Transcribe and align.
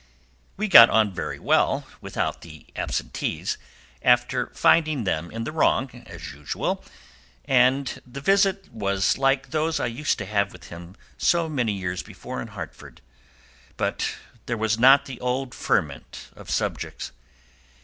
We 0.57 0.67
got 0.67 0.89
on 0.89 1.13
very 1.13 1.37
well 1.37 1.85
without 2.01 2.41
the 2.41 2.65
absentees, 2.75 3.59
after 4.01 4.47
finding 4.47 5.03
them 5.03 5.29
in 5.29 5.43
the 5.43 5.51
wrong, 5.51 5.91
as 6.07 6.33
usual, 6.33 6.83
and 7.45 8.01
the 8.03 8.19
visit 8.19 8.67
was 8.73 9.19
like 9.19 9.51
those 9.51 9.79
I 9.79 9.85
used 9.85 10.17
to 10.17 10.25
have 10.25 10.53
with 10.53 10.69
him 10.69 10.95
so 11.19 11.47
many 11.47 11.73
years 11.73 12.01
before 12.01 12.41
in 12.41 12.47
Hartford, 12.47 12.99
but 13.77 14.15
there 14.47 14.57
was 14.57 14.79
not 14.79 15.05
the 15.05 15.19
old 15.21 15.53
ferment 15.53 16.31
of 16.35 16.49
subjects. 16.49 17.11